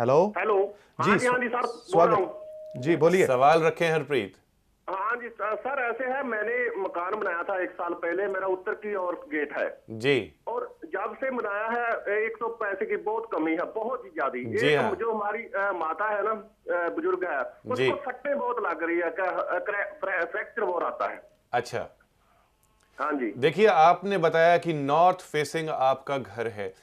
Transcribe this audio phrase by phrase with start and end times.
[0.00, 0.54] Hello hello
[1.00, 4.36] जी हाँ जी हाँ sir स्वागत जी बोलिए। सवाल रखे हरप्रीत।
[4.88, 8.94] हाँ जी सर ऐसे है मैंने मकान बनाया था एक साल पहले मेरा उत्तर की
[8.94, 10.14] ओर गेट है। जी।
[10.48, 14.58] और जब से बनाया है एक तो पैसे की बहुत कमी है बहुत ही ज़्यादा।
[14.58, 15.42] जी हाँ। जो हमारी
[15.78, 16.34] माता है ना
[16.88, 19.10] बुज़ुर्ग है उसको सट्टे बहुत लग रही है
[20.00, 21.22] फ्रैक्चर बहुत आता है।
[21.52, 21.88] अच्छा।
[22.98, 26.74] हाँ जी। देखिए आपने बताया कि नॉर्थ फेसिंग आपका घर है।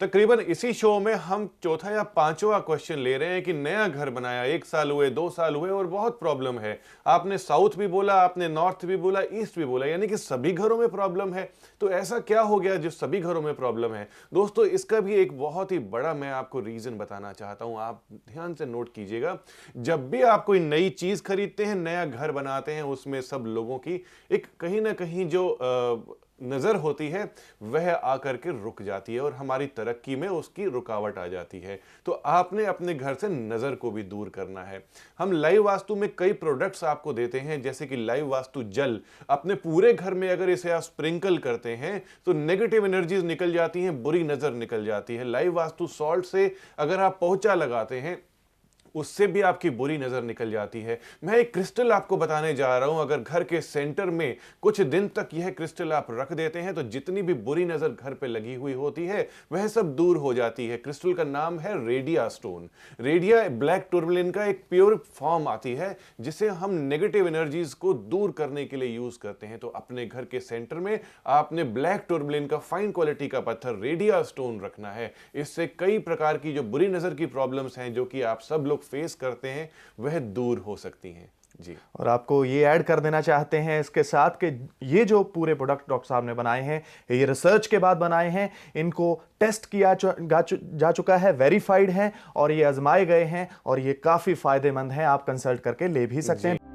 [0.00, 4.10] तकरीबन इसी शो में हम चौथा या पांचवा क्वेश्चन ले रहे हैं कि नया घर
[4.10, 8.14] बनाया एक साल हुए दो साल हुए और बहुत प्रॉब्लम है। आपने साउथ भी बोला
[8.14, 11.48] आपने नॉर्थ भी बोला ईस्ट भी बोला यानी कि सभी घरों में प्रॉब्लम है।
[11.80, 14.08] तो ऐसा क्या हो गया जो सभी घरों में प्रॉब्लम है?
[14.34, 18.54] दोस्तों इसका भी एक बहुत ही बड़ा मैं आपको रीजन बताना चाहता हूँ। आप ध्यान
[18.54, 19.36] से नोट कीजिएगा।
[19.76, 23.78] जब भी आप कोई नई चीज़ खरीदते हैं नया घर बनाते हैं उसमें सब लोगों
[23.78, 27.30] की एक कहीं ना कहीं जो अ, नज़र होती है,
[27.62, 31.78] वह आकर के रुक जाती है और हमारी तरक्की में उसकी रुकावट आ जाती है।
[32.06, 34.82] तो आपने अपने घर से नज़र को भी दूर करना है।
[35.18, 39.54] हम लाइव वास्तु में कई प्रोडक्ट्स आपको देते हैं, जैसे कि लाइव वास्तु जल। अपने
[39.56, 44.02] पूरे घर में अगर इसे आप स्प्रिंकल करते हैं तो नेगेटिव एनर्जीज निकल जाती हैं,
[44.02, 48.18] बुरी नज़र निकल जाती है। लाइव वास्तु सॉल्ट से अगर आप पोंछा लगाते हैं
[48.96, 52.88] उससे भी आपकी बुरी नज़र निकल जाती है। मैं एक क्रिस्टल आपको बताने जा रहा
[52.88, 56.74] हूँ, अगर घर के सेंटर में कुछ दिन तक यह क्रिस्टल आप रख देते हैं
[56.74, 60.32] तो जितनी भी बुरी नज़र घर पर लगी हुई होती है, वह सब दूर हो
[60.34, 62.68] जाती है। क्रिस्टल का नाम है रेडिया स्टोन।
[63.00, 68.32] रेडिया ब्लैक टूरबलिन का एक प्योर फॉर्म आती है, जिसे हम नेगेटिव एनर्जीज को दूर
[68.32, 72.46] करने के लिए यूज़ करते हैं। तो अपने घर के सेंटर में आपने ब्लैक टूरबलिन
[72.46, 76.88] का फाइन क्वालिटी का पत्थर रेडिया स्टोन रखना है। इससे कई प्रकार की जो बुरी
[76.88, 79.70] नज़र की प्रॉब्लम्स हैं, जो कि आप सब लोग फेस करते हैं
[80.00, 84.02] वह दूर हो सकती हैं। जी। और आपको ये ऐड कर देना चाहते हैं इसके
[84.02, 87.96] साथ कि ये जो पूरे प्रोडक्ट डॉक्टर साहब ने बनाए हैं ये रिसर्च के बाद
[87.96, 93.48] बनाए हैं इनको टेस्ट किया जा चुका है वेरीफाइड हैं और ये आजमाए गए हैं
[93.66, 96.65] और ये काफ़ी फ़ायदेमंद हैं आप कंसल्ट करके ले भी सकते हैं।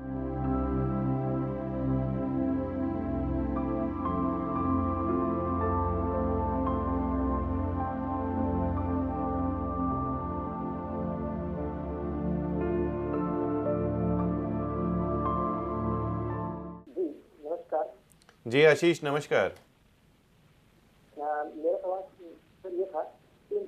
[18.51, 19.53] जी आशीष नमस्कार।
[21.17, 22.01] मेरा सवाल
[22.63, 23.01] सर ये था
[23.51, 23.59] कि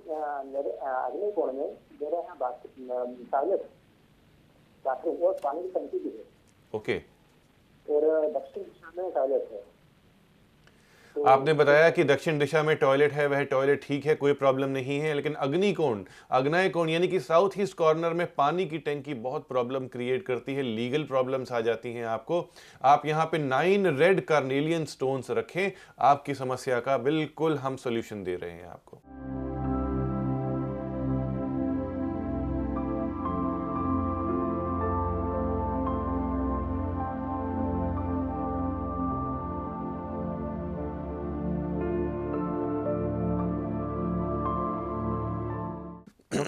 [0.47, 1.69] मेरे अगले कोण में
[2.01, 2.35] मेरे यहाँ
[3.31, 3.61] टॉयलेट
[4.85, 6.23] बाथरूम और पानी की टंकी भी है।
[6.73, 6.97] ओके।
[7.85, 9.61] और दक्षिण दिशा में टॉयलेट है।
[11.27, 14.99] आपने बताया कि दक्षिण दिशा में टॉयलेट है, वह टॉयलेट ठीक है, कोई प्रॉब्लम नहीं
[14.99, 19.47] है, लेकिन अग्निकोण अग्नय कोण यानी कि साउथ ईस्ट कॉर्नर में पानी की टैंकी बहुत
[19.47, 22.45] प्रॉब्लम क्रिएट करती है, लीगल प्रॉब्लम्स आ जाती हैं आपको।
[22.83, 28.35] आप यहाँ पे नाइन रेड कार्नेलियन स्टोन्स रखें, आपकी समस्या का बिल्कुल हम सोल्यूशन दे
[28.35, 29.32] रहे हैं आपको।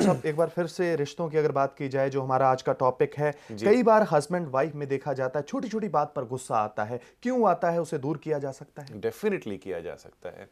[0.05, 2.73] साहब एक बार फिर से रिश्तों की अगर बात की जाए जो हमारा आज का
[2.73, 6.55] टॉपिक है कई बार हस्बैंड वाइफ में देखा जाता है छोटी छोटी बात पर गुस्सा
[6.55, 8.99] आता है। क्यों आता है उसे दूर किया जा सकता है?
[9.01, 10.49] डेफिनेटली किया जा सकता है।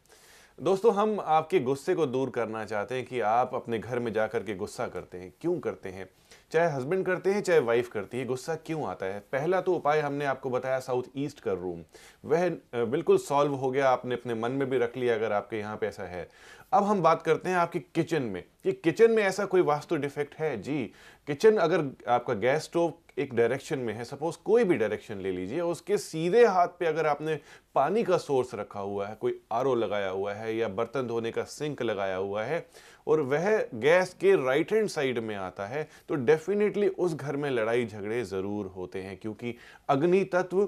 [0.61, 4.43] दोस्तों हम आपके गुस्से को दूर करना चाहते हैं कि आप अपने घर में जाकर
[4.43, 6.09] के गुस्सा करते हैं। क्यों करते हैं?
[6.53, 9.19] चाहे हस्बैंड करते हैं, चाहे वाइफ करती है गुस्सा क्यों आता है?
[9.31, 11.83] पहला तो उपाय हमने आपको बताया साउथ ईस्ट का रूम
[12.25, 15.77] वह बिल्कुल सॉल्व हो गया, आपने अपने मन में भी रख लिया, अगर आपके यहाँ
[15.77, 16.27] पे ऐसा है।
[16.73, 20.35] अब हम बात करते हैं आपकी किचन में। कि किचन में ऐसा कोई वास्तु डिफेक्ट
[20.35, 20.61] है?
[20.61, 20.83] जी
[21.27, 25.59] किचन अगर आपका गैस स्टोव एक डायरेक्शन में है सपोज़ कोई भी डायरेक्शन ले लीजिए,
[25.61, 27.39] उसके सीधे हाथ पे अगर आपने
[27.75, 31.43] पानी का सोर्स रखा हुआ है, कोई आरओ लगाया हुआ है, या बर्तन धोने का
[31.43, 32.65] सिंक लगाया हुआ है,
[33.07, 37.49] और वह गैस के राइट हैंड साइड में आता है तो डेफिनेटली उस घर में
[37.49, 39.55] लड़ाई झगड़े ज़रूर होते हैं क्योंकि
[39.89, 40.65] अग्नि तत्व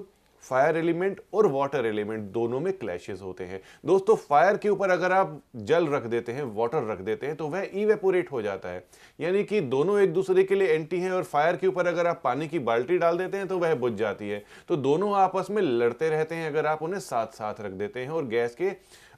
[0.48, 5.12] फायर एलिमेंट और वाटर एलिमेंट दोनों में क्लैशेस होते हैं। दोस्तों फायर के ऊपर अगर
[5.12, 8.84] आप जल रख देते हैं वाटर रख देते हैं तो वह इवेपोरेट हो जाता है।
[9.20, 12.20] यानी कि दोनों एक दूसरे के लिए एंटी हैं और फायर के ऊपर अगर आप
[12.24, 15.62] पानी की बाल्टी डाल देते हैं तो वह बुझ जाती है। तो दोनों आपस में
[15.62, 18.70] लड़ते रहते हैं, अगर आप उन्हें साथ साथ रख देते हैं और गैस के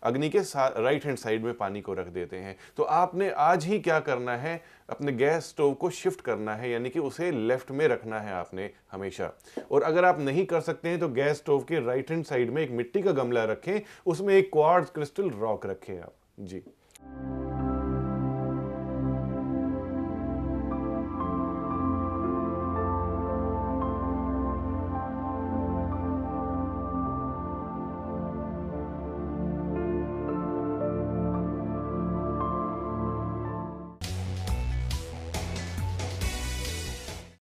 [0.02, 0.38] अग्नि के
[0.82, 4.36] राइट हैंड साइड में पानी को रख देते हैं। तो आपने आज ही क्या करना
[4.36, 4.60] है?
[4.90, 8.70] अपने गैस स्टोव को शिफ्ट करना है, यानी कि उसे लेफ़्ट में रखना है आपने
[8.92, 9.30] हमेशा।
[9.70, 12.62] और अगर आप नहीं कर सकते हैं तो गैस स्टोव के राइट हैंड साइड में
[12.62, 16.62] एक मिट्टी का गमला रखें, उसमें एक क्वार्ट्ज क्रिस्टल रॉक रखें आप। जी।